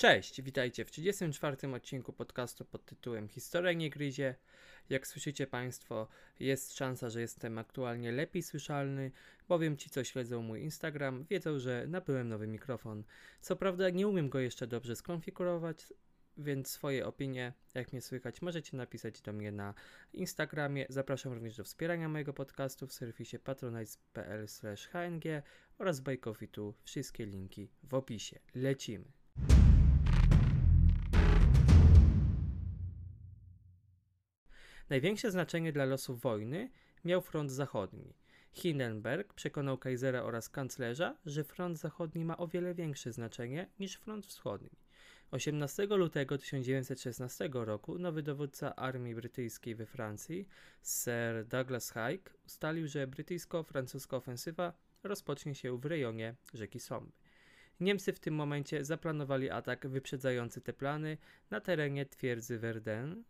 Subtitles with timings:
[0.00, 1.74] Cześć, witajcie w 34.
[1.74, 4.34] odcinku podcastu pod tytułem Historia nie gryzie.
[4.90, 9.10] Jak słyszycie Państwo, jest szansa, że jestem aktualnie lepiej słyszalny,
[9.48, 13.04] bowiem ci, co śledzą mój Instagram, wiedzą, że nabyłem nowy mikrofon.
[13.40, 15.92] Co prawda nie umiem go jeszcze dobrze skonfigurować,
[16.36, 19.74] więc swoje opinie, jak mnie słychać, możecie napisać do mnie na
[20.12, 20.86] Instagramie.
[20.88, 24.46] Zapraszam również do wspierania mojego podcastu w serwisie patronize.pl
[24.92, 25.24] hng
[25.78, 26.74] oraz Bajkofitu.
[26.84, 28.38] Wszystkie linki w opisie.
[28.54, 29.19] Lecimy.
[34.90, 36.70] Największe znaczenie dla losów wojny
[37.04, 38.14] miał front zachodni.
[38.52, 44.26] Hindenburg przekonał Kaisera oraz kanclerza, że front zachodni ma o wiele większe znaczenie niż front
[44.26, 44.70] wschodni.
[45.30, 50.48] 18 lutego 1916 roku nowy dowódca armii brytyjskiej we Francji,
[50.82, 57.10] Sir Douglas Haig, ustalił, że brytyjsko-francuska ofensywa rozpocznie się w rejonie rzeki Somme.
[57.80, 61.18] Niemcy w tym momencie zaplanowali atak wyprzedzający te plany
[61.50, 63.24] na terenie twierdzy Verdun,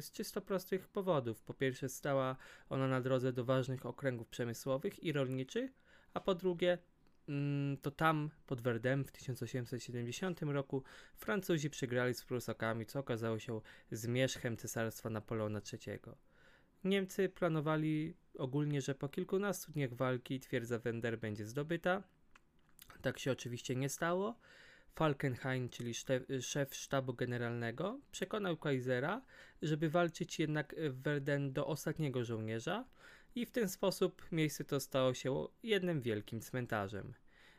[0.00, 1.42] z czysto prostych powodów.
[1.42, 2.36] Po pierwsze, stała
[2.68, 5.70] ona na drodze do ważnych okręgów przemysłowych i rolniczych,
[6.14, 6.78] a po drugie,
[7.28, 10.82] mm, to tam pod Verdun w 1870 roku
[11.16, 15.98] Francuzi przegrali z Prusakami, co okazało się zmierzchem cesarstwa Napoleona III.
[16.84, 22.02] Niemcy planowali ogólnie, że po kilkunastu dniach walki twierdza Wender będzie zdobyta.
[23.02, 24.38] Tak się oczywiście nie stało.
[24.96, 25.92] Falkenhayn, czyli
[26.40, 29.22] szef sztabu generalnego, przekonał Kaisera,
[29.62, 32.84] żeby walczyć jednak w Verden do ostatniego żołnierza
[33.34, 37.14] i w ten sposób miejsce to stało się jednym wielkim cmentarzem.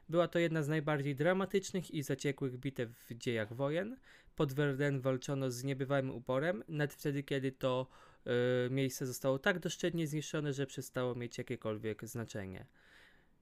[0.10, 3.98] Była to jedna z najbardziej dramatycznych i zaciekłych bitew w dziejach wojen.
[4.36, 7.88] Pod Verden walczono z niebywałym uporem, nawet wtedy, kiedy to
[8.26, 8.32] yy,
[8.70, 12.66] miejsce zostało tak doszczętnie zniszczone, że przestało mieć jakiekolwiek znaczenie.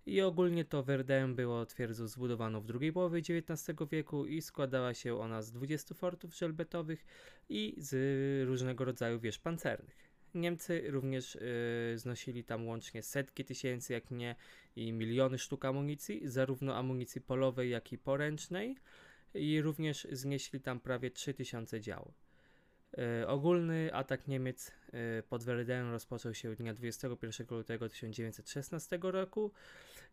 [0.06, 5.20] I ogólnie to Verdun było twierdzą zbudowaną w drugiej połowie XIX wieku i składała się
[5.20, 7.06] ona z 20 fortów żelbetowych
[7.50, 10.06] i z różnego rodzaju wież pancernych.
[10.34, 14.36] Niemcy również yy, znosili tam łącznie setki tysięcy, jak nie
[14.76, 18.78] i miliony sztuk amunicji, zarówno amunicji polowej, jak i poręcznej
[19.34, 22.14] i również znieśli tam prawie 3000 dział.
[22.98, 29.52] E, ogólny atak Niemiec e, pod Verdun rozpoczął się dnia 21 lutego 1916 roku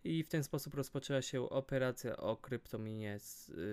[0.05, 3.19] i w ten sposób rozpoczęła się operacja o kryptominie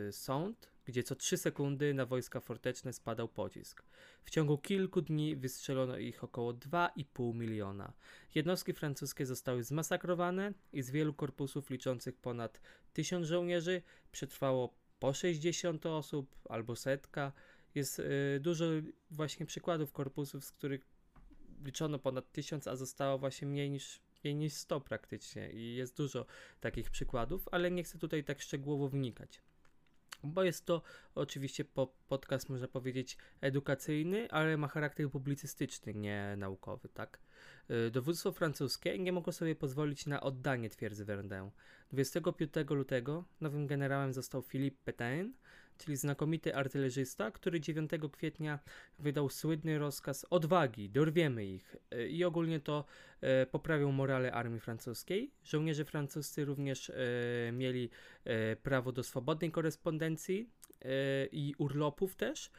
[0.08, 3.84] e, Sąd, gdzie co 3 sekundy na wojska forteczne spadał pocisk.
[4.26, 7.94] W ciągu kilku dni wystrzelono ich około 2,5 miliona.
[8.36, 12.62] Jednostki francuskie zostały zmasakrowane i z wielu korpusów liczących ponad
[12.94, 17.32] 1000 żołnierzy przetrwało po 60 osób albo setka.
[17.76, 18.66] Jest y, dużo
[19.12, 20.86] właśnie przykładów korpusów, z których
[21.66, 25.52] liczono ponad 1000, a zostało właśnie mniej niż, mniej niż 100 praktycznie.
[25.52, 26.26] I jest dużo
[26.60, 29.42] takich przykładów, ale nie chcę tutaj tak szczegółowo wnikać
[30.24, 30.82] bo jest to
[31.16, 37.20] oczywiście po, podcast, można powiedzieć, edukacyjny, ale ma charakter publicystyczny, nie naukowy, tak?
[37.88, 41.52] Y, dowództwo francuskie nie mogło sobie pozwolić na oddanie twierdzy Verdun.
[41.92, 45.34] 25 lutego nowym generałem został Philippe Pétain,
[45.80, 48.60] czyli znakomity artylerzysta, który 9 kwietnia
[49.00, 52.86] wydał słynny rozkaz odwagi, dorwiemy ich e, i ogólnie to
[53.22, 55.32] e, poprawił morale armii francuskiej.
[55.44, 56.94] Żołnierze francuscy również e,
[57.52, 57.90] mieli
[58.64, 60.50] prawo do swobodnej korespondencji
[61.32, 62.52] i urlopów też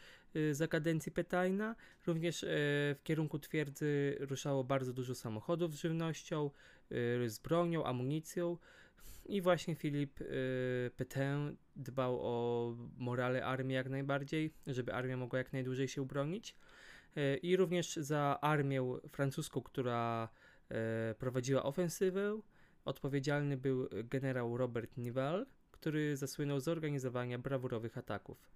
[0.53, 1.77] za kadencji Petaina.
[2.07, 6.51] Również w kierunku twierdzy ruszało bardzo dużo samochodów z żywnością,
[7.27, 8.59] z bronią, amunicją.
[9.31, 15.53] I właśnie Filip y, Petain dbał o morale armii jak najbardziej, żeby armia mogła jak
[15.53, 16.57] najdłużej się bronić.
[17.17, 20.29] Y, I również za armię francuską, która
[21.11, 22.41] y, prowadziła ofensywę,
[22.85, 28.51] odpowiedzialny był generał Robert Nivelle, który zasłynął z organizowania brawurowych ataków.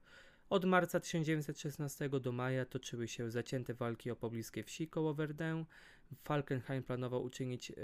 [0.51, 5.65] Od marca 1916 do maja toczyły się zacięte walki o pobliskie wsi koło Verdun.
[6.25, 7.77] Falkenhayn planował uczynić yy,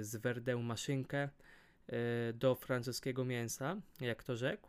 [0.00, 1.28] z Verdun maszynkę,
[2.34, 4.68] do francuskiego mięsa, jak to rzekł.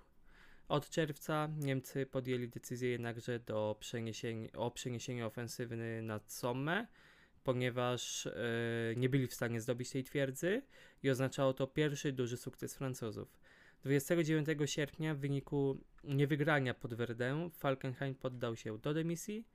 [0.72, 3.76] Od czerwca Niemcy podjęli decyzję jednakże do
[4.54, 6.88] o przeniesieniu ofensywy nad Somme,
[7.44, 8.34] ponieważ e,
[8.96, 10.62] nie byli w stanie zdobyć tej twierdzy
[11.04, 13.40] i oznaczało to pierwszy duży sukces Francuzów.
[13.84, 19.46] 29 sierpnia w wyniku niewygrania pod Verdun Falkenhayn poddał się do dymisji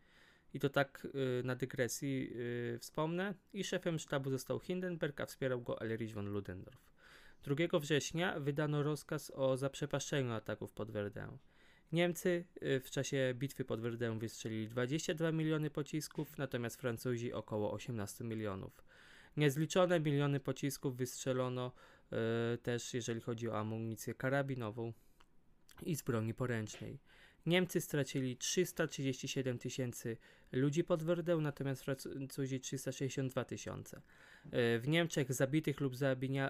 [0.54, 1.06] i to tak
[1.40, 2.32] y, na dygresji
[2.80, 6.95] wspomnę i szefem sztabu został Hindenburg, a wspierał go Elrich von Ludendorff.
[7.46, 11.38] 2 września wydano rozkaz o zaprzepaszczeniu ataków pod Verdun.
[11.92, 18.24] Niemcy y, w czasie bitwy pod Verdun wystrzelili 22 miliony pocisków, natomiast Francuzi około 18
[18.24, 18.84] milionów.
[19.36, 21.72] Niezliczone miliony pocisków wystrzelono
[22.54, 24.92] y, też, jeżeli chodzi o amunicję karabinową
[25.82, 26.98] i z broni poręcznej.
[27.46, 30.16] Niemcy stracili 337 tysięcy
[30.52, 34.00] ludzi pod Werdę, natomiast Francuzi 362 tysiące.
[34.52, 35.92] W Niemczech zabitych lub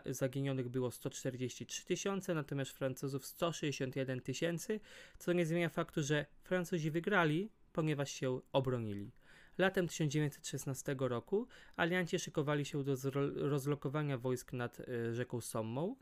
[0.07, 4.81] zaginionych było 143 tysiące, natomiast Francuzów 161 tysięcy,
[5.19, 9.11] co nie zmienia faktu, że Francuzi wygrali, ponieważ się obronili.
[9.59, 11.47] Latem 1916 roku
[11.77, 12.97] alianci szykowali się do
[13.35, 15.97] rozlokowania wojsk nad e, rzeką Sommą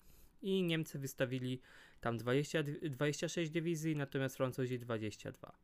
[0.45, 1.61] i Niemcy wystawili
[2.01, 5.59] tam 20, 26 dywizji, natomiast Francuzi 22.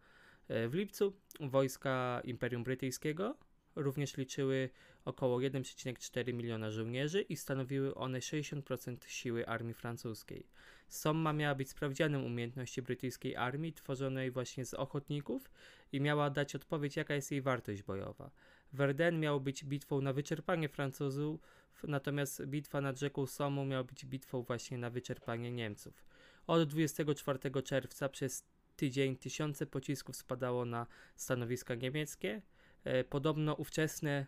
[0.49, 3.37] E, w lipcu wojska Imperium Brytyjskiego
[3.77, 4.71] również liczyły
[5.05, 10.47] około 1,4 miliona żołnierzy i stanowiły one 60% siły armii francuskiej.
[10.89, 15.51] Somma miała być sprawdzianem umiejętności brytyjskiej armii, tworzonej właśnie z ochotników
[15.93, 18.31] i miała dać odpowiedź, jaka jest jej wartość bojowa.
[18.73, 21.41] Verdun miał być bitwą na wyczerpanie Francuzów,
[21.83, 26.05] natomiast bitwa nad rzeką Sommą miała być bitwą właśnie na wyczerpanie Niemców.
[26.47, 28.45] Od 24 czerwca przez
[28.77, 30.87] tydzień tysiące pocisków spadało na
[31.17, 32.43] stanowiska niemieckie.
[32.85, 34.27] E, podobno ówczesne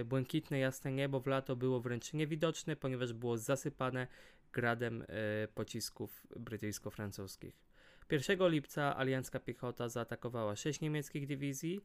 [0.00, 4.06] e, błękitne, jasne niebo w lato było wręcz niewidoczne, ponieważ było zasypane
[4.52, 5.06] gradem e,
[5.54, 7.52] pocisków brytyjsko-francuskich.
[8.10, 11.80] 1 lipca aliancka piechota zaatakowała 6 niemieckich dywizji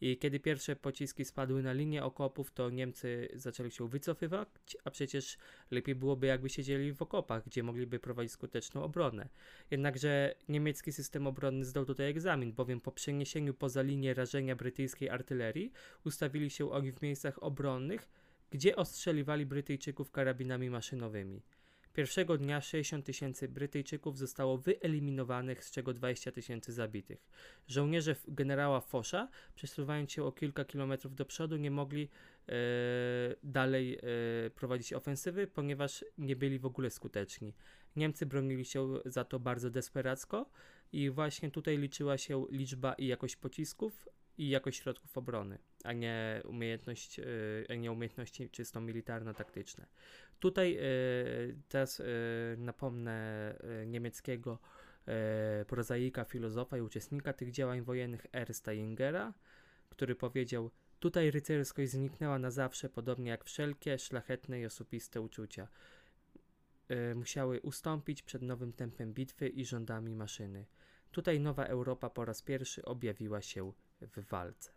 [0.00, 4.48] i kiedy pierwsze pociski spadły na linię okopów, to Niemcy zaczęli się wycofywać,
[4.84, 5.38] a przecież
[5.70, 9.28] lepiej byłoby jakby siedzieli w okopach, gdzie mogliby prowadzić skuteczną obronę.
[9.70, 15.72] Jednakże niemiecki system obronny zdał tutaj egzamin, bowiem po przeniesieniu poza linię rażenia brytyjskiej artylerii
[16.04, 18.08] ustawili się oni w miejscach obronnych,
[18.50, 21.42] gdzie ostrzeliwali Brytyjczyków karabinami maszynowymi.
[21.96, 27.26] Pierwszego dnia 60 tysięcy Brytyjczyków zostało wyeliminowanych, z czego 20 tysięcy zabitych.
[27.68, 32.08] Żołnierze generała Fosza, przesuwając się o kilka kilometrów do przodu, nie mogli
[32.48, 32.52] e,
[33.42, 34.00] dalej e,
[34.50, 37.54] prowadzić ofensywy, ponieważ nie byli w ogóle skuteczni.
[37.96, 40.50] Niemcy bronili się za to bardzo desperacko
[40.92, 46.42] i właśnie tutaj liczyła się liczba i jakość pocisków, i jakość środków obrony, a nie
[46.44, 47.20] umiejętność,
[47.68, 49.86] a nie umiejętności czysto militarno-taktyczne.
[50.40, 50.78] Tutaj
[51.68, 52.02] teraz
[52.56, 53.54] napomnę
[53.86, 54.58] niemieckiego
[55.66, 59.34] prozaika, filozofa i uczestnika tych działań wojennych Ernsta Jingera,
[59.88, 65.68] który powiedział Tutaj rycerskość zniknęła na zawsze, podobnie jak wszelkie szlachetne i osobiste uczucia.
[67.14, 70.66] musiały ustąpić przed nowym tempem bitwy i rządami maszyny.
[71.10, 74.70] Tutaj nowa Europa po raz pierwszy objawiła się w walce.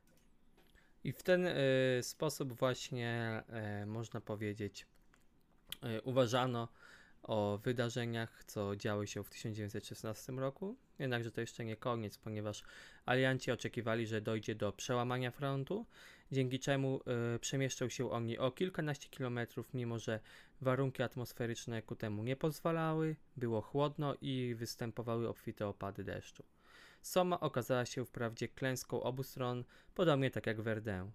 [1.04, 1.54] I w ten y,
[2.02, 3.44] sposób właśnie
[3.82, 4.88] y, można powiedzieć,
[5.84, 6.68] y, uważano
[7.24, 10.76] o wydarzeniach, co działy się w 1916 roku.
[11.00, 12.64] Jednakże to jeszcze nie koniec, ponieważ
[13.06, 15.86] alianci oczekiwali, że dojdzie do przełamania frontu,
[16.32, 17.02] dzięki czemu
[17.86, 20.20] y, się oni o kilkanaście kilometrów, mimo że
[20.62, 26.44] warunki atmosferyczne ku temu nie pozwalały, było chłodno i występowały obfite opady deszczu.
[27.02, 29.64] Soma okazała się wprawdzie klęską obu stron,
[29.96, 31.12] podobnie tak jak Verdun.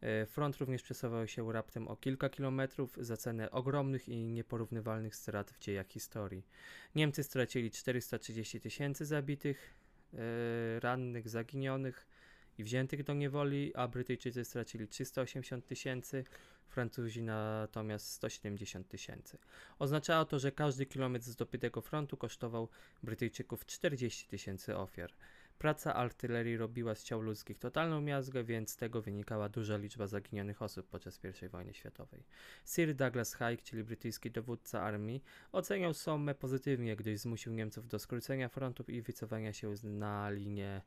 [0.00, 5.50] E, front również przesuwał się raptem o kilka kilometrów za cenę ogromnych i nieporównywalnych strat
[5.50, 6.46] w dziejach historii.
[6.94, 9.74] Niemcy stracili 430 tysięcy zabitych,
[10.14, 12.06] e, rannych, zaginionych
[12.58, 16.24] i wziętych do niewoli, a Brytyjczycy stracili 380 tysięcy,
[16.68, 19.38] Francuzi natomiast 170 tysięcy.
[19.78, 22.68] Oznaczało to, że każdy kilometr zdobytego frontu kosztował
[23.02, 25.12] Brytyjczyków 40 tysięcy ofiar.
[25.58, 30.62] Praca artylerii robiła z ciał ludzkich totalną miazgę, więc z tego wynikała duża liczba zaginionych
[30.62, 32.24] osób podczas I wojny światowej.
[32.64, 38.48] Sir Douglas Haig, czyli brytyjski dowódca armii, oceniał Sommę pozytywnie, gdyż zmusił Niemców do skrócenia
[38.48, 40.82] frontów i wycofania się na linię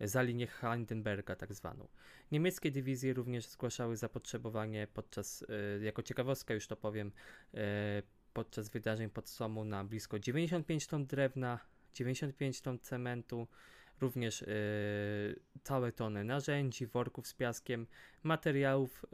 [0.00, 1.88] za linię Hindenberga tak zwaną.
[2.32, 5.44] Niemieckie dywizje również zgłaszały zapotrzebowanie podczas,
[5.78, 7.12] e, jako ciekawostka już to powiem,
[7.54, 11.58] e, podczas wydarzeń pod Somu na blisko 95 ton drewna,
[11.94, 13.48] 95 ton cementu,
[14.00, 14.46] również e,
[15.62, 17.86] całe tony narzędzi, worków z piaskiem,
[18.22, 19.04] materiałów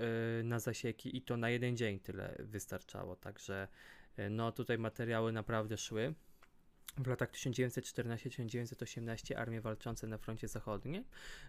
[0.45, 3.69] na zasieki i to na jeden dzień tyle wystarczało, także
[4.31, 6.15] no tutaj materiały naprawdę szły.
[6.99, 11.05] W latach 1914-1918 armie walczące na froncie zachodnim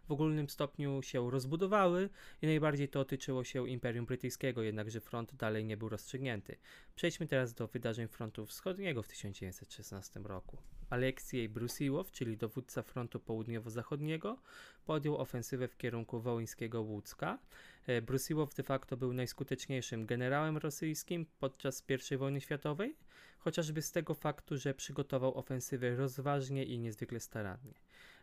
[0.07, 2.10] w ogólnym stopniu się rozbudowały
[2.41, 6.57] i najbardziej to tyczyło się Imperium Brytyjskiego, jednakże front dalej nie był rozstrzygnięty.
[6.95, 10.57] Przejdźmy teraz do wydarzeń frontu wschodniego w 1916 roku.
[10.89, 14.38] Aleksiej Brusiłow, czyli dowódca frontu południowo-zachodniego,
[14.86, 17.39] podjął ofensywę w kierunku wołyńskiego Łódzka.
[17.88, 22.95] E, Brusiłow de facto był najskuteczniejszym generałem rosyjskim podczas I wojny światowej,
[23.43, 27.74] chociażby z tego faktu, że przygotował ofensywę rozważnie i niezwykle starannie.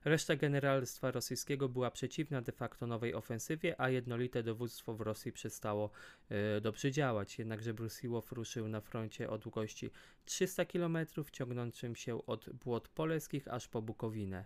[0.04, 5.90] Reszta generalstwa rosyjskiego była przeciwna de facto nowej ofensywie, a jednolite dowództwo w Rosji przestało
[6.28, 7.38] e, dobrze działać.
[7.38, 9.90] Jednakże Brusiłow ruszył na froncie o długości
[10.24, 10.98] 300 km,
[11.32, 14.44] ciągnącym się od Błot Poleskich aż po Bukowinę.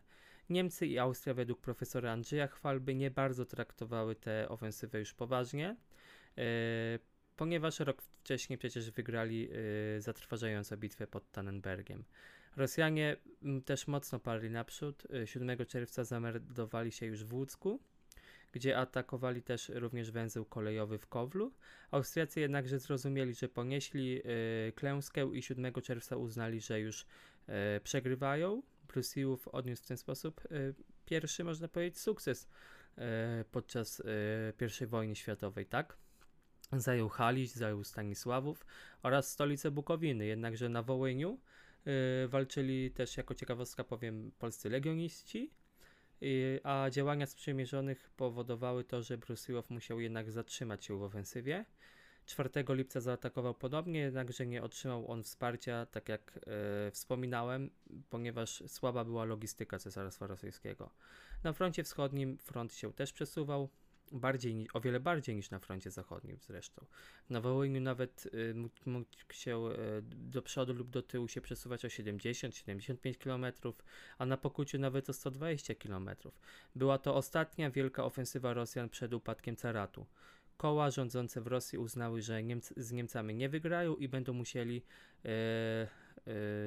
[0.51, 5.77] Niemcy i Austria według profesora Andrzeja Chwalby nie bardzo traktowały tę ofensywę już poważnie,
[6.39, 6.99] e,
[7.53, 9.49] ponieważ rok wcześniej przecież wygrali
[9.97, 12.05] e, zatrważającą bitwę pod Tannenbergiem.
[12.57, 13.17] Rosjanie
[13.65, 15.03] też mocno parli naprzód.
[15.25, 17.81] 7 czerwca zameldowali się już w Łódzku,
[18.53, 21.53] gdzie atakowali też również węzeł kolejowy w Kowlu.
[21.91, 24.23] Austriacy jednakże zrozumieli, że ponieśli
[24.75, 27.07] klęskę i 7 czerwca uznali, że już
[27.83, 30.49] przegrywają Prusiłów odniósł w ten sposób e,
[31.05, 32.49] pierwszy, można powiedzieć, sukces
[32.99, 34.03] e, podczas
[34.61, 35.97] e, I wojny światowej, tak?
[36.73, 38.67] Zajął Halić, zajął Stanisławów
[39.03, 41.39] oraz stolicę Bukowiny, jednakże na Wołyniu
[42.29, 45.51] walczyli też, jako ciekawostka powiem, polscy legioniści,
[46.63, 51.65] a działania sprzymierzonych powodowały to, że Brusiłow musiał jednak zatrzymać się w ofensywie.
[52.27, 56.39] 4 lipca zaatakował podobnie, jednakże nie otrzymał on wsparcia, tak jak
[56.87, 57.71] e, wspominałem,
[58.11, 60.91] ponieważ słaba była logistyka Cesarstwa Rosyjskiego.
[61.45, 63.69] Na froncie wschodnim front się też przesuwał,
[64.13, 66.87] bardziej, o wiele bardziej niż na froncie zachodnim zresztą.
[67.31, 68.55] Na Wołyniu nawet y,
[68.87, 73.47] mógł się y, do przodu lub do tyłu się przesuwać o 70-75 km,
[74.19, 76.11] a na Pokuciu nawet o 120 km.
[76.75, 80.07] Była to ostatnia wielka ofensywa Rosjan przed upadkiem caratu
[80.63, 84.83] koła rządzące w Rosji uznały, że Niemcy, z Niemcami nie wygrają i będą musieli
[85.25, 85.89] e, e,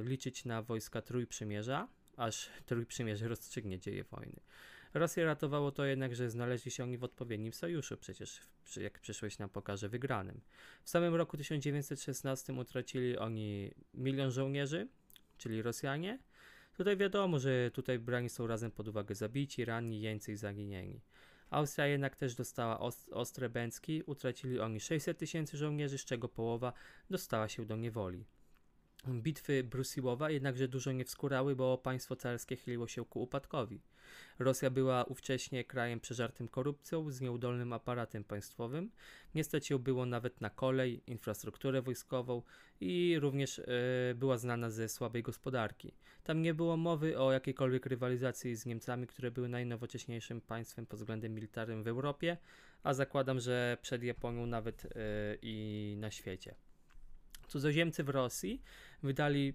[0.03, 1.87] liczyć na wojska Trójprzymierza,
[2.17, 4.39] aż Trójprzymierze rozstrzygnie dzieje wojny.
[4.95, 8.41] Rosję ratowało to jednak, że znaleźli się oni w odpowiednim sojuszu, przecież
[8.77, 10.41] jak przyszłość nam pokaże wygranym.
[10.83, 14.87] W samym roku 1916 utracili oni milion żołnierzy,
[15.37, 16.19] czyli Rosjanie.
[16.77, 21.01] Tutaj wiadomo, że tutaj brani są razem pod uwagę zabici, ranni, jeńcy i zaginieni.
[21.49, 22.79] Austria jednak też dostała
[23.11, 26.73] ostre bęcki, utracili oni 600 tysięcy żołnierzy, z czego połowa
[27.09, 28.25] dostała się do niewoli.
[29.07, 33.81] Bitwy Brusiłowa jednakże dużo nie wskórały, bo państwo carskie chyliło się ku upadkowi.
[34.39, 38.91] Rosja była ówcześnie krajem przeżartym korupcją, z nieudolnym aparatem państwowym.
[39.35, 42.41] Nie stać ją było nawet na kolej, infrastrukturę wojskową
[42.81, 43.63] i również e,
[44.15, 45.93] była znana ze słabej gospodarki.
[46.23, 51.35] Tam nie było mowy o jakiejkolwiek rywalizacji z Niemcami, które były najnowocześniejszym państwem pod względem
[51.35, 52.37] militarnym w Europie,
[52.83, 54.89] a zakładam, że przed Japonią nawet e,
[55.41, 56.55] i na świecie.
[57.47, 58.61] Cudzoziemcy w Rosji
[59.03, 59.53] wydali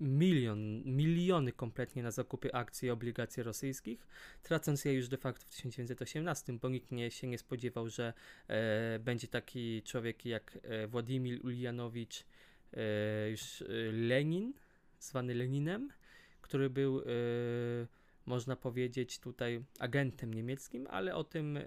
[0.00, 4.06] milion, miliony kompletnie na zakupy akcji i obligacji rosyjskich,
[4.42, 8.12] tracąc je już de facto w 1918, bo nikt nie, się nie spodziewał, że
[8.48, 12.24] e, będzie taki człowiek jak e, Władimir Uljanowicz,
[12.72, 14.52] e, już e, Lenin,
[14.98, 15.90] zwany Leninem,
[16.40, 17.04] który był e,
[18.26, 21.62] można powiedzieć tutaj agentem niemieckim, ale o tym e,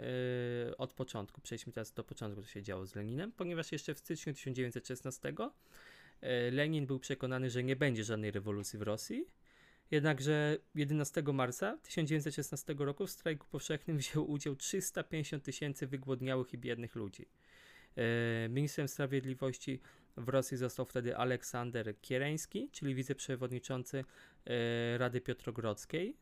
[0.78, 1.42] od początku.
[1.42, 5.34] Przejdźmy teraz do początku, co się działo z Leninem, ponieważ jeszcze w styczniu 1916
[6.22, 9.26] e, Lenin był przekonany, że nie będzie żadnej rewolucji w Rosji.
[9.92, 16.96] Jednakże 11 marca 1916 roku w strajku powszechnym wziął udział 350 tysięcy wygłodniałych i biednych
[16.96, 17.26] ludzi.
[17.96, 19.80] E, ministrem Sprawiedliwości
[20.18, 24.04] w Rosji został wtedy Aleksander Kiereński, czyli wiceprzewodniczący
[24.98, 26.18] Rady Piotrogrodzkiej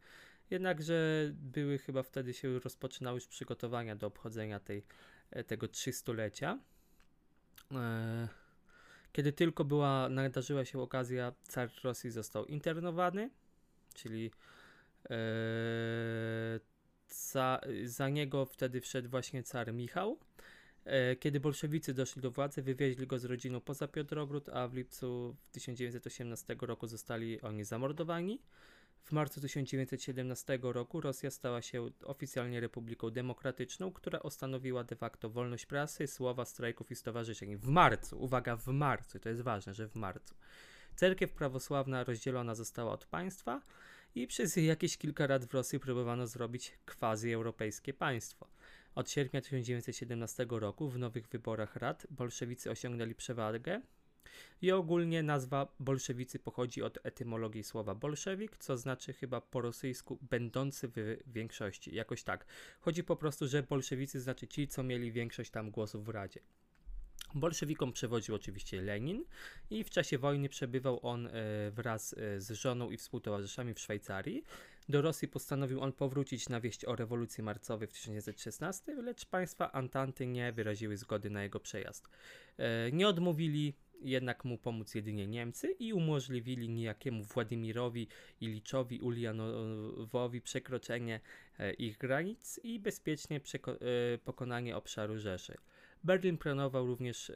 [0.49, 4.83] Jednakże były chyba wtedy się rozpoczynały już przygotowania do obchodzenia tej,
[5.31, 6.59] e, tego 300-lecia.
[7.71, 8.27] E,
[9.11, 13.29] kiedy tylko była, nadarzyła się okazja, car Rosji został internowany,
[13.93, 14.31] czyli
[17.07, 20.19] za, za niego wtedy wszedł właśnie car Michał.
[20.85, 25.35] E, kiedy bolszewicy doszli do władzy, wywieźli go z rodziną poza Piotrogród, a w lipcu
[25.51, 28.41] 1918 roku zostali oni zamordowani.
[29.03, 35.65] W marcu 1917 roku Rosja stała się oficjalnie republiką demokratyczną, która ostanowiła de facto wolność
[35.65, 37.57] prasy, słowa, strajków i stowarzyszeń.
[37.57, 40.35] W marcu, uwaga, w marcu, to jest ważne, że w marcu.
[40.95, 43.61] Cerkiew prawosławna rozdzielona została od państwa
[44.15, 48.50] i przez jakieś kilka lat w Rosji próbowano zrobić quasi-europejskie państwo.
[48.95, 53.81] Od sierpnia 1917 roku w nowych wyborach rad bolszewicy osiągnęli przewagę
[54.61, 60.87] i ogólnie nazwa bolszewicy pochodzi od etymologii słowa bolszewik, co znaczy chyba po rosyjsku będący
[60.95, 62.45] w większości, jakoś tak.
[62.79, 66.39] Chodzi po prostu, że bolszewicy znaczy ci, co mieli większość tam głosów w Radzie.
[67.35, 69.25] Bolszewikom przewodził oczywiście Lenin
[69.69, 71.31] i w czasie wojny przebywał on e,
[71.71, 74.43] wraz e, z żoną i współtowarzyszami w Szwajcarii.
[74.89, 80.27] Do Rosji postanowił on powrócić na wieść o rewolucji marcowej w 1916, lecz państwa Antanty
[80.27, 82.07] nie wyraziły zgody na jego przejazd.
[82.57, 88.07] E, nie odmówili jednak mu pomóc jedynie Niemcy i umożliwili niejakiemu Władimirowi
[88.41, 91.19] Iliczowi Ulianowowi przekroczenie
[91.77, 93.41] ich granic i bezpiecznie
[94.23, 95.57] pokonanie obszaru Rzeszy.
[96.03, 97.33] Berlin planował również e,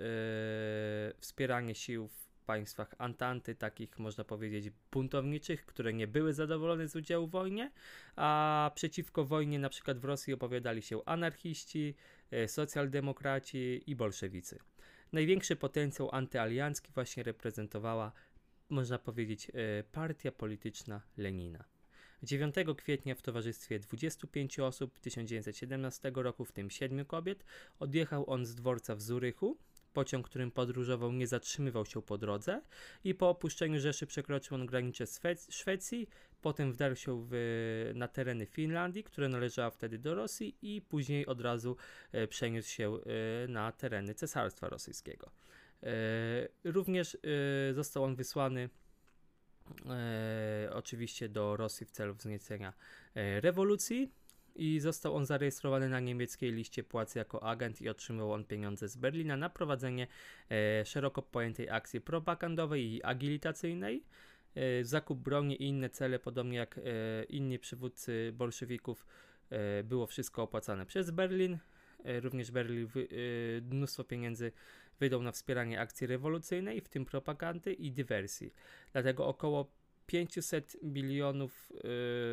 [1.20, 7.28] wspieranie sił w państwach Antanty, takich można powiedzieć buntowniczych, które nie były zadowolone z udziału
[7.28, 7.72] w wojnie,
[8.16, 11.96] a przeciwko wojnie na przykład w Rosji opowiadali się anarchiści,
[12.32, 14.60] e, socjaldemokraci i bolszewicy.
[15.12, 18.12] Największy potencjał antyaliancki właśnie reprezentowała,
[18.70, 21.64] można powiedzieć, e, partia polityczna Lenina.
[22.24, 27.46] 9 kwietnia w towarzystwie 25 osób 1917 roku, w tym 7 kobiet,
[27.80, 29.58] odjechał on z dworca w Zurychu.
[29.96, 32.62] Pociąg, którym podróżował, nie zatrzymywał się po drodze
[33.04, 35.06] i po opuszczeniu Rzeszy przekroczył on granicę
[35.50, 36.10] Szwecji,
[36.42, 41.42] potem wdarł się w, na tereny Finlandii, które należała wtedy do Rosji i później od
[41.42, 41.78] razu
[42.12, 45.32] e, przeniósł się e, na tereny Cesarstwa Rosyjskiego.
[45.84, 45.92] E,
[46.64, 47.18] również
[47.74, 48.70] został on wysłany
[50.72, 52.74] oczywiście do Rosji w celu wzniecenia
[53.16, 54.12] rewolucji
[54.56, 58.98] i został on zarejestrowany na niemieckiej liście płac jako agent i otrzymał on pieniądze z
[58.98, 60.08] Berlina na prowadzenie
[60.52, 64.04] e, szeroko pojętej akcji propagandowej i agilitacyjnej.
[64.56, 66.82] E, zakup broni i inne cele, podobnie jak e,
[67.24, 69.06] inni przywódcy bolszewików,
[69.50, 71.58] e, było wszystko opłacane przez Berlin.
[72.06, 74.52] E, również Berlin wy, e, mnóstwo pieniędzy
[75.00, 78.54] wydał na wspieranie akcji rewolucyjnej, w tym propagandy i dywersji.
[78.94, 79.72] Dlatego około
[80.06, 81.72] 500 milionów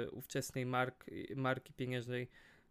[0.07, 1.05] y, ówczesnej mark,
[1.37, 2.29] marki pieniężnej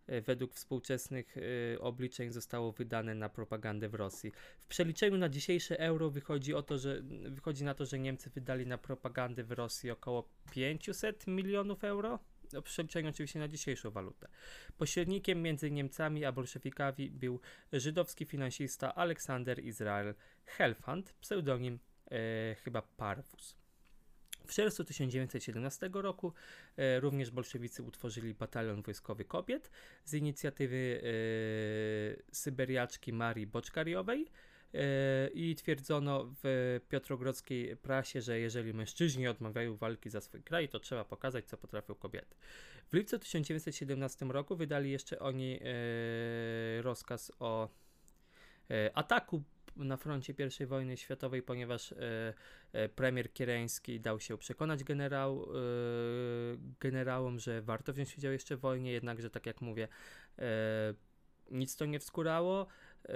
[0.10, 4.32] y, według współczesnych y, obliczeń zostało wydane na propagandę w Rosji.
[4.60, 8.68] W przeliczeniu na dzisiejsze euro wychodzi, o to, że, wychodzi na to, że Niemcy wydali
[8.68, 12.20] na propagandę w Rosji około 500 milionów euro
[12.54, 14.28] w przeliczeniu oczywiście na dzisiejszą walutę.
[14.78, 17.40] Pośrednikiem między Niemcami a bolszewikami był
[17.74, 21.80] żydowski finansista Aleksander Izrael Helfand, pseudonim
[22.64, 23.61] chyba Parvus.
[24.48, 26.34] W czerwcu 1917 roku
[26.78, 29.72] e, również bolszewicy utworzyli batalion wojskowy kobiet
[30.06, 34.28] z inicjatywy e, syberiaczki Marii Boczkariowej
[34.74, 40.80] e, i twierdzono w piotrogrodzkiej prasie, że jeżeli mężczyźni odmawiają walki za swój kraj, to
[40.80, 42.36] trzeba pokazać, co potrafią kobiety.
[42.88, 45.60] W lipcu 1917 roku wydali jeszcze oni
[46.82, 47.70] rozkaz o
[48.94, 49.44] ataku
[49.76, 52.34] na froncie I wojny światowej, ponieważ e,
[52.74, 55.48] e, premier Kiereński dał się przekonać generał, e,
[56.80, 59.88] generałom, że warto wziąć udział jeszcze w wojnie, jednakże tak jak mówię,
[61.52, 62.68] nic to nie wskórało.
[63.06, 63.14] E,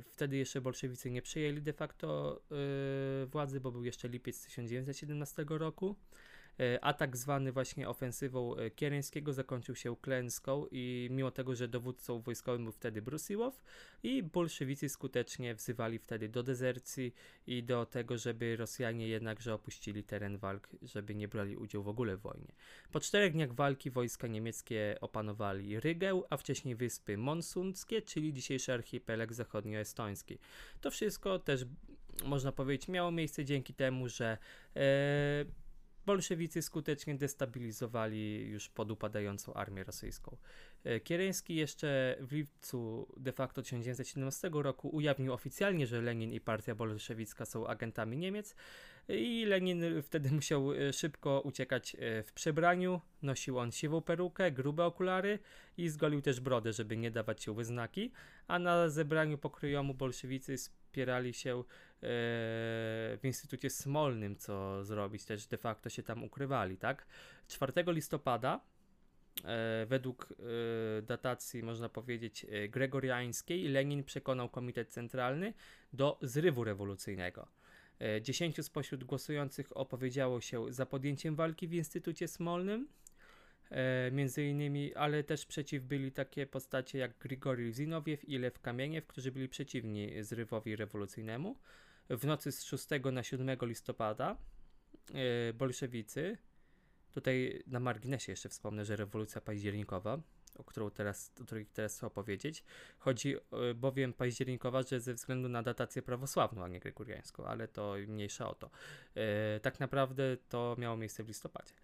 [0.00, 2.40] wtedy jeszcze bolszewicy nie przejęli de facto
[3.26, 5.96] władzy, bo był jeszcze lipiec 1917 roku.
[6.60, 12.20] E, atak zwany właśnie ofensywą e, Kiereńskiego zakończył się klęską i mimo tego, że dowódcą
[12.20, 13.62] wojskowym był wtedy Brusiłow
[14.02, 17.14] i bolszewicy skutecznie wzywali wtedy do dezercji
[17.46, 22.16] i do tego, żeby Rosjanie jednakże opuścili teren walk, żeby nie brali udziału w ogóle
[22.16, 22.52] w wojnie.
[22.92, 29.32] Po czterech dniach walki wojska niemieckie opanowali Rygę, a wcześniej wyspy Monsunckie, czyli dzisiejszy archipelag
[29.32, 30.38] zachodnioestoński.
[30.80, 31.66] To wszystko też
[32.24, 34.38] można powiedzieć miało miejsce dzięki temu, że
[34.76, 35.44] e,
[36.06, 40.36] bolszewicy skutecznie destabilizowali już podupadającą armię rosyjską.
[40.84, 46.74] E, Kiereński jeszcze w lipcu de facto 1917 roku ujawnił oficjalnie, że Lenin i partia
[46.74, 48.56] bolszewicka są agentami Niemiec
[49.08, 53.00] i Lenin wtedy musiał e, szybko uciekać e, w przebraniu.
[53.22, 55.38] Nosił on siwą perukę, grube okulary
[55.76, 58.12] i zgolił też brodę, żeby nie dawać się wyznaki,
[58.46, 61.64] a na zebraniu pokryjomu bolszewicy spierali się
[62.02, 67.06] w Instytucie Smolnym, co zrobić, też de facto się tam ukrywali, tak?
[67.48, 68.60] 4 listopada
[69.44, 70.28] e, według
[70.98, 75.54] e, datacji, można powiedzieć, e, gregoriańskiej, Lenin przekonał Komitet Centralny
[75.92, 77.48] do zrywu rewolucyjnego.
[78.22, 82.88] 10 spośród głosujących opowiedziało się za podjęciem walki w Instytucie Smolnym,
[83.70, 89.06] e, między innymi, ale też przeciw byli takie postacie jak Grigorij Zinowiew i Lew Kamieniew,
[89.06, 91.56] którzy byli przeciwni zrywowi rewolucyjnemu.
[92.10, 94.36] W nocy z 6 na 7 listopada
[95.14, 96.38] e, bolszewicy,
[97.12, 100.18] tutaj na marginesie jeszcze wspomnę, że rewolucja październikowa,
[100.58, 102.64] o, którą teraz, o której teraz chcę opowiedzieć,
[102.98, 107.94] chodzi e, bowiem październikowa, że ze względu na datację prawosławną, a nie gregoriańską, ale to
[108.08, 108.70] mniejsza o to.
[109.62, 111.74] Tak naprawdę to miało miejsce w listopadzie.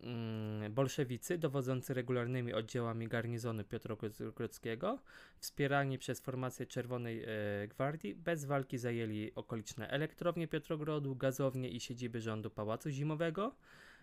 [0.00, 4.98] Mm, bolszewicy dowodzący regularnymi oddziałami garnizonu Piotrogrodzkiego,
[5.38, 7.28] wspierani przez formację Czerwonej e,
[7.68, 13.54] Gwardii, bez walki zajęli okoliczne elektrownie Piotrogrodu, gazownie i siedziby rządu Pałacu Zimowego.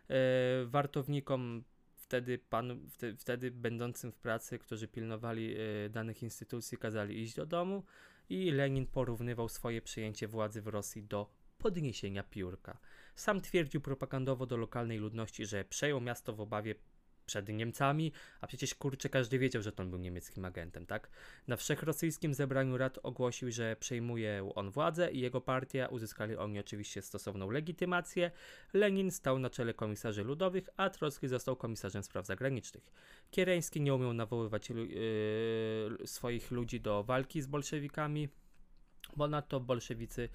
[0.10, 1.64] E, wartownikom
[1.96, 2.80] wtedy, pan,
[3.18, 7.84] wtedy będącym w pracy, którzy pilnowali e, danych instytucji, kazali iść do domu
[8.30, 11.30] i Lenin porównywał swoje przyjęcie władzy w Rosji do
[11.66, 12.78] podniesienia piórka.
[13.16, 16.76] Sam twierdził propagandowo do lokalnej ludności, że przejął miasto w obawie
[17.26, 21.10] przed Niemcami, a przecież kurczę każdy wiedział, że on był niemieckim agentem, tak?
[21.48, 27.02] Na wszechrosyjskim zebraniu rad ogłosił, że przejmuje on władzę i jego partia, uzyskali oni oczywiście
[27.02, 28.32] stosowną legitymację.
[28.74, 32.92] Lenin stał na czele komisarzy ludowych, a Trocki został komisarzem spraw zagranicznych.
[33.32, 38.30] Kiereński nie umiał nawoływać yy, swoich ludzi do walki z bolszewikami,
[39.18, 40.30] Ponadto bolszewicy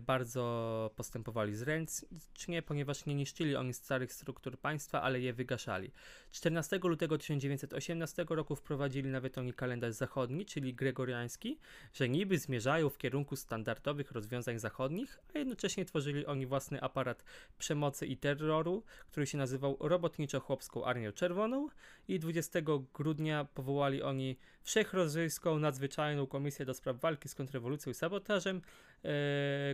[0.00, 5.90] bardzo postępowali zręcznie, ponieważ nie niszczyli oni starych struktur państwa, ale je wygaszali.
[6.30, 11.58] 14 lutego 1918 roku wprowadzili nawet oni kalendarz zachodni, czyli gregoriański,
[11.92, 17.24] że niby zmierzają w kierunku standardowych rozwiązań zachodnich, a jednocześnie tworzyli oni własny aparat
[17.58, 21.68] przemocy i terroru, który się nazywał Robotniczo-Chłopską Armią Czerwoną
[22.08, 22.60] i 20
[22.94, 28.62] grudnia powołali oni Wszechrosyjską Nadzwyczajną Komisję do Spraw Walki z Kontrrewolucją i Sabotażem,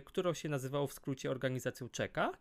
[0.05, 2.31] którą się nazywało w skrócie organizacją Czeka.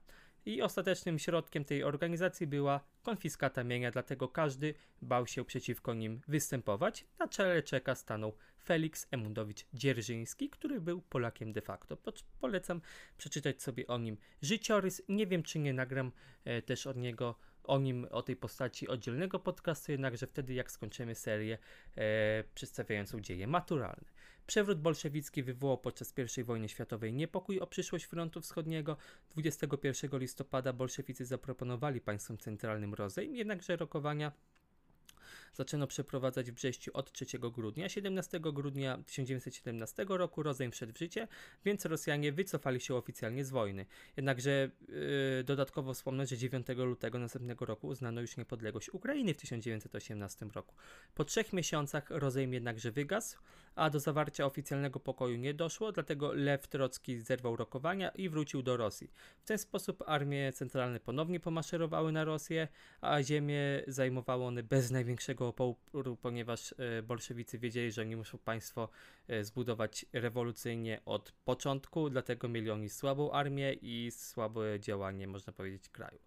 [0.47, 7.05] I ostatecznym środkiem tej organizacji była konfiskata mienia, dlatego każdy bał się przeciwko nim występować.
[7.19, 8.33] Na czele Czeka stanął
[8.65, 11.99] Felix Emundowicz Dzierżyński, który był Polakiem de facto.
[12.41, 12.81] Polecam
[13.19, 15.03] przeczytać sobie o nim życiorys.
[15.09, 16.13] Nie wiem, czy nie nagram
[16.45, 21.15] e, też od niego o nim, o tej postaci oddzielnego podcastu, jednakże wtedy jak skończymy
[21.15, 21.59] serię
[21.97, 24.05] e, przedstawiającą dzieje maturalne.
[24.47, 28.97] Przewrót bolszewicki wywołał podczas I wojny światowej niepokój o przyszłość frontu wschodniego.
[29.31, 34.33] 21 listopada bolszewicy zaproponowali państwom centralnym rozejm, jednakże rokowania
[35.55, 37.89] zaczęto przeprowadzać w Brześciu od 3 grudnia.
[37.89, 41.29] 17 grudnia 1917 roku rozejm wszedł w życie,
[41.65, 43.87] więc Rosjanie wycofali się oficjalnie z wojny.
[44.17, 50.47] Jednakże yy, dodatkowo wspomnę, że 9 lutego następnego roku uznano już niepodległość Ukrainy w 1918
[50.55, 50.75] roku.
[51.15, 53.39] Po trzech miesiącach rozejm jednakże wygasł,
[53.75, 58.77] a do zawarcia oficjalnego pokoju nie doszło, dlatego Lew Trocki zerwał rokowania i wrócił do
[58.77, 59.11] Rosji.
[59.39, 62.69] W ten sposób armie centralne ponownie pomaszerowały na Rosję,
[63.01, 68.89] a ziemię zajmowały one bez największego oporu, ponieważ e, bolszewicy wiedzieli, że nie muszą państwo
[69.29, 75.89] e, zbudować rewolucyjnie od początku, dlatego mieli oni słabą armię i słabe działanie, można powiedzieć,
[75.89, 76.19] kraju.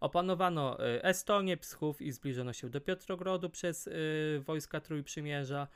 [0.00, 5.68] Opanowano e, Estonię, Pschów i zbliżono się do Piotrogrodu przez y, wojska Trójprzymierza.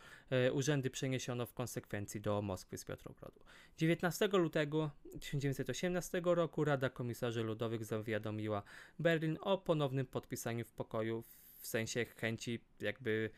[0.48, 3.40] Y, urzędy przeniesiono w konsekwencji do Moskwy z Piotrogrodu.
[3.78, 8.62] 19 lutego 1918 roku Rada Komisarzy Ludowych zawiadomiła
[8.98, 11.22] Berlin o ponownym podpisaniu w pokoju
[11.60, 13.30] w sensie chęci jakby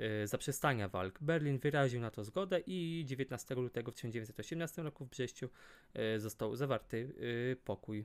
[0.00, 1.18] y, zaprzestania walk.
[1.20, 5.48] Berlin wyraził na to zgodę i 19 lutego 1918 roku w Brześciu
[6.16, 8.04] y, został zawarty y, pokój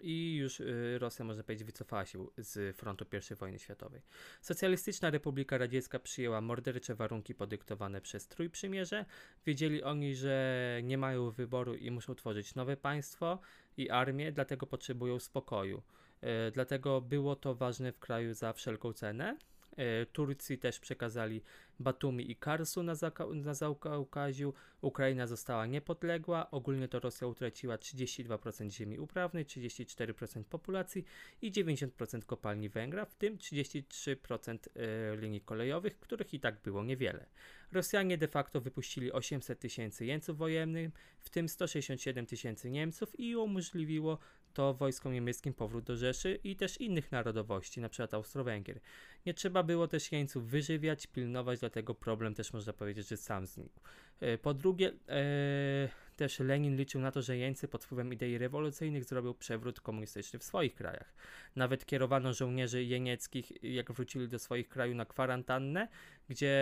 [0.00, 0.62] i już
[0.98, 4.02] Rosja, można powiedzieć, wycofała się z frontu I wojny światowej.
[4.40, 9.04] Socjalistyczna Republika Radziecka przyjęła mordercze warunki podyktowane przez Trójprzymierze.
[9.46, 13.38] Wiedzieli oni, że nie mają wyboru i muszą tworzyć nowe państwo
[13.76, 15.82] i armię, dlatego potrzebują spokoju.
[16.20, 19.36] E, dlatego było to ważne w kraju za wszelką cenę.
[19.76, 21.42] E, Turcji też przekazali
[21.78, 22.94] Batumi i Karsu na,
[23.34, 24.54] na Zaukaziu.
[24.80, 26.50] Ukraina została niepodległa.
[26.50, 31.04] Ogólnie to Rosja utraciła 32% ziemi uprawnej, 34% populacji
[31.42, 37.26] i 90% kopalni węgla, w tym 33% e, linii kolejowych, których i tak było niewiele.
[37.72, 44.18] Rosjanie de facto wypuścili 800 tysięcy jeńców wojennych, w tym 167 tysięcy Niemców i umożliwiło
[44.54, 48.08] to wojskom niemieckim powrót do Rzeszy i też innych narodowości, np.
[48.12, 48.80] Austro-Węgier.
[49.26, 53.80] Nie trzeba było też jeńców wyżywiać, pilnować, dlatego problem też można powiedzieć, że sam znikł.
[54.20, 59.04] E, po drugie, e, też Lenin liczył na to, że jeńcy pod wpływem idei rewolucyjnych
[59.04, 61.14] zrobią przewrót komunistyczny w swoich krajach.
[61.56, 65.88] Nawet kierowano żołnierzy jenieckich, jak wrócili do swoich krajów na kwarantannę,
[66.28, 66.54] gdzie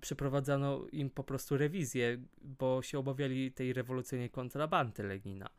[0.00, 5.50] przeprowadzano im po prostu rewizję, bo się obawiali tej rewolucyjnej kontrabandy Lenina.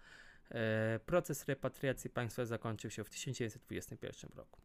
[0.51, 4.61] E, proces repatriacji państwa zakończył się w 1921 roku.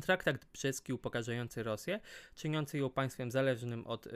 [0.00, 2.00] Traktat brzeski upokarzający Rosję,
[2.34, 4.10] czyniący ją państwem zależnym od y,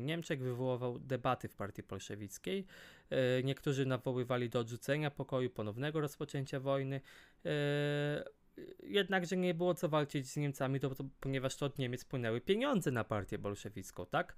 [0.00, 2.66] Niemczech, wywoływał debaty w partii bolszewickiej.
[3.12, 7.00] Y, niektórzy nawoływali do odrzucenia pokoju, ponownego rozpoczęcia wojny.
[7.46, 7.50] Y,
[8.82, 12.90] jednakże nie było co walczyć z Niemcami, to, to, ponieważ to od Niemiec płynęły pieniądze
[12.90, 14.36] na partię bolszewicką, tak?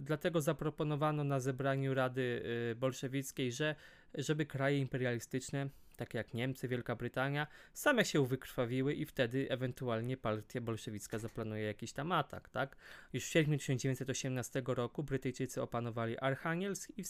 [0.00, 2.42] dlatego zaproponowano na zebraniu Rady
[2.76, 3.74] Bolszewickiej, że
[4.14, 5.68] żeby kraje imperialistyczne
[5.98, 11.92] takie jak Niemcy, Wielka Brytania, same się wykrwawiły i wtedy ewentualnie partia bolszewicka zaplanuje jakiś
[11.92, 12.76] tam atak, tak?
[13.12, 17.02] Już w sierpniu 1918 roku Brytyjczycy opanowali Archangelsk i,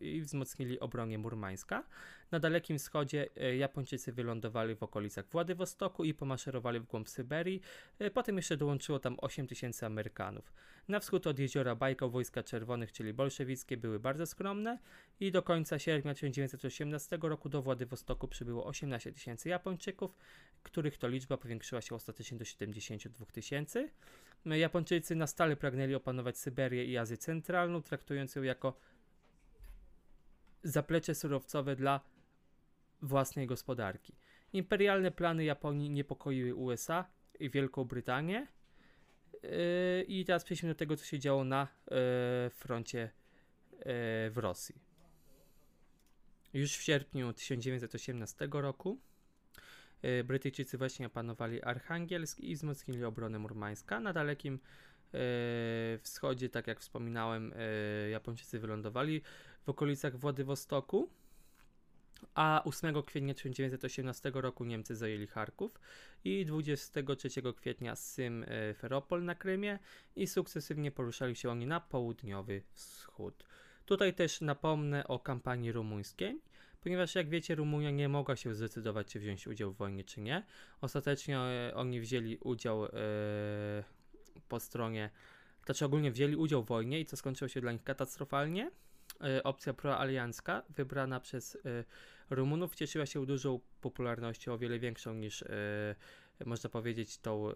[0.00, 1.84] i wzmocnili obronę Murmańska.
[2.32, 7.60] Na Dalekim Wschodzie e, Japończycy wylądowali w okolicach Władywostoku i pomaszerowali w głąb Syberii.
[7.98, 10.52] E, potem jeszcze dołączyło tam 8 tysięcy Amerykanów.
[10.88, 14.78] Na wschód od jeziora Bajkał wojska czerwonych, czyli bolszewickie, były bardzo skromne
[15.20, 20.16] i do końca sierpnia 1918 roku do Władywostoku przybyło 18 tysięcy Japończyków,
[20.62, 23.90] których to liczba powiększyła się ostatecznie do 72 tysięcy.
[24.46, 28.76] Japończycy na stale pragnęli opanować Syberię i Azję Centralną, traktując ją jako
[30.62, 32.00] zaplecze surowcowe dla
[33.02, 34.12] własnej gospodarki.
[34.52, 37.04] Imperialne plany Japonii niepokoiły USA
[37.40, 38.46] i Wielką Brytanię.
[39.42, 39.50] Yy,
[40.08, 41.96] I teraz przejdźmy do tego, co się działo na yy,
[42.50, 43.84] froncie yy,
[44.30, 44.74] w Rosji.
[46.54, 48.98] Już w sierpniu 1918 roku
[50.24, 54.00] Brytyjczycy właśnie opanowali Archangelsk i wzmocnili obronę murmańska.
[54.00, 54.58] Na dalekim
[56.02, 57.54] wschodzie, tak jak wspominałem,
[58.10, 59.22] Japończycy wylądowali
[59.62, 61.10] w okolicach Władywostoku
[62.34, 65.80] a 8 kwietnia 1918 roku Niemcy zajęli Charków
[66.24, 69.78] i 23 kwietnia Sym-Feropol na Krymie
[70.16, 73.44] i sukcesywnie poruszali się oni na południowy wschód.
[73.86, 76.40] Tutaj też napomnę o kampanii rumuńskiej,
[76.80, 80.44] ponieważ jak wiecie Rumunia nie mogła się zdecydować czy wziąć udział w wojnie czy nie.
[80.80, 82.90] Ostatecznie e, oni wzięli udział e,
[84.48, 85.10] po stronie,
[85.64, 88.70] znaczy ogólnie wzięli udział w wojnie i co skończyło się dla nich katastrofalnie.
[89.24, 91.84] E, opcja proaliancka wybrana przez e,
[92.30, 95.46] Rumunów cieszyła się dużą popularnością, o wiele większą niż e,
[96.46, 97.52] można powiedzieć tą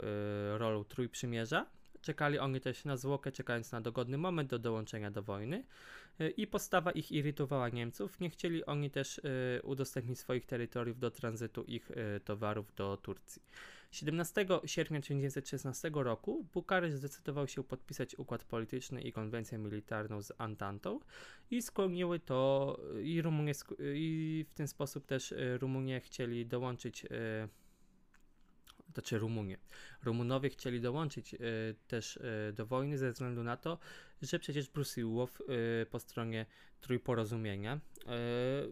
[0.56, 1.66] rolą Trójprzymierza.
[2.00, 5.64] Czekali oni też na zwłokę, czekając na dogodny moment do dołączenia do wojny
[6.36, 8.20] i postawa ich irytowała Niemców.
[8.20, 9.20] Nie chcieli oni też
[9.62, 11.90] udostępnić swoich terytoriów do tranzytu ich
[12.24, 13.42] towarów do Turcji.
[13.90, 21.00] 17 sierpnia 1916 roku Bukareszt zdecydował się podpisać układ polityczny i konwencję militarną z Antantą
[21.50, 23.52] i skłoniły to i Rumunie
[23.94, 27.06] i w ten sposób też e, Rumunie chcieli dołączyć
[28.94, 29.58] znaczy Rumunie.
[30.02, 31.38] Rumunowie chcieli dołączyć y,
[31.88, 33.78] też y, do wojny ze względu na to,
[34.22, 36.46] że przecież Brusiłow y, po stronie
[36.80, 37.80] Trójporozumienia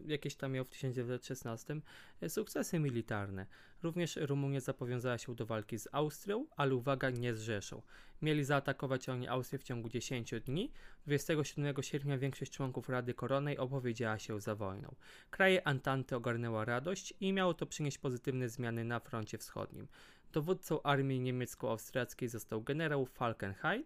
[0.07, 1.81] jakieś tam miał w 1916
[2.27, 3.45] sukcesy militarne.
[3.83, 7.81] Również Rumunia zapowiązała się do walki z Austrią, ale uwaga, nie z Rzeszą.
[8.21, 10.71] Mieli zaatakować oni Austrię w ciągu 10 dni.
[11.05, 14.95] 27 sierpnia większość członków Rady Koronnej opowiedziała się za wojną.
[15.29, 19.87] Kraje Antanty ogarnęła radość i miało to przynieść pozytywne zmiany na froncie wschodnim.
[20.33, 23.83] Dowódcą armii niemiecko-austriackiej został generał Falkenhayn.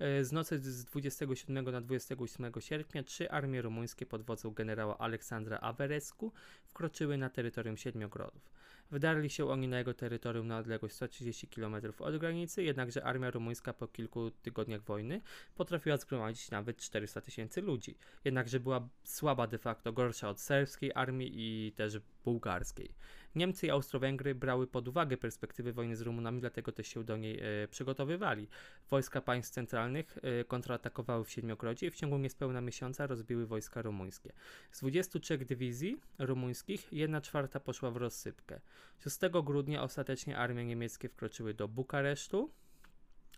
[0.00, 5.58] E, z nocy z 27 na 28 sierpnia trzy armie rumuńskie pod wodzą generała Aleksandra
[5.58, 6.32] Averescu
[6.66, 8.50] wkroczyły na terytorium Siedmiogrodów.
[8.90, 13.72] Wdarli się oni na jego terytorium na odległość 130 km od granicy, jednakże armia rumuńska
[13.72, 15.20] po kilku tygodniach wojny
[15.54, 17.96] potrafiła zgromadzić nawet 400 tysięcy ludzi.
[18.24, 22.94] Jednakże była słaba de facto, gorsza od serbskiej armii i też bułgarskiej.
[23.34, 27.40] Niemcy i Austro-Węgry brały pod uwagę perspektywy wojny z Rumunami, dlatego też się do niej
[27.40, 28.48] e, przygotowywali.
[28.90, 34.32] Wojska państw centralnych e, kontratakowały w Siedmiogrodzie i w ciągu niespełna miesiąca rozbiły wojska rumuńskie.
[34.72, 38.60] Z 23 dywizji rumuńskich, jedna czwarta poszła w rozsypkę.
[38.98, 42.50] 6 grudnia ostatecznie armie niemieckie wkroczyły do Bukaresztu,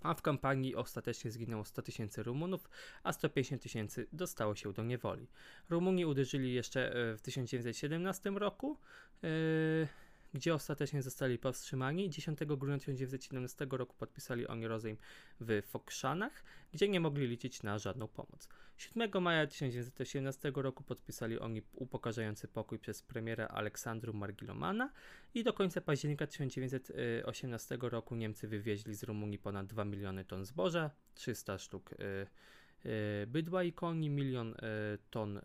[0.03, 2.69] a w kampanii ostatecznie zginęło 100 tysięcy Rumunów,
[3.03, 5.27] a 150 tysięcy dostało się do niewoli.
[5.71, 8.79] Rumuni uderzyli jeszcze e, w 1917 roku.
[9.23, 9.89] Yy,
[10.35, 12.11] gdzie ostatecznie zostali powstrzymani.
[12.11, 14.97] 10 grudnia 1917 roku podpisali oni rozejm
[15.41, 18.49] w Fokszanach, gdzie nie mogli liczyć na żadną pomoc.
[18.77, 24.93] 7 maja 1918 roku podpisali oni upokarzający pokój przez premiera Aleksandru Margilomana
[25.35, 30.91] i do końca października 1918 roku Niemcy wywieźli z Rumunii ponad 2 miliony ton zboża,
[31.15, 31.97] 300 sztuk y,
[32.87, 34.55] y, bydła i koni, milion y,
[35.11, 35.41] ton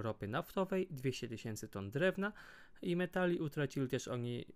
[0.00, 2.32] ropy naftowej, 200 tysięcy ton drewna,
[2.82, 4.46] i metali utracili też oni,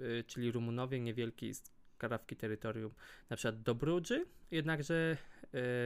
[0.00, 1.52] y, czyli Rumunowie, niewielki
[1.98, 2.90] karawki terytorium,
[3.30, 5.16] na przykład do Brudży, jednakże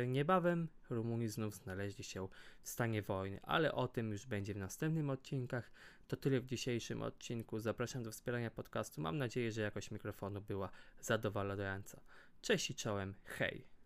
[0.02, 2.28] y, niebawem Rumuni znów znaleźli się
[2.62, 5.70] w stanie wojny, ale o tym już będzie w następnym odcinkach.
[6.08, 7.58] To tyle w dzisiejszym odcinku.
[7.58, 9.00] Zapraszam do wspierania podcastu.
[9.00, 12.00] Mam nadzieję, że jakość mikrofonu była zadowalająca.
[12.42, 13.77] Cześć i czołem, hej!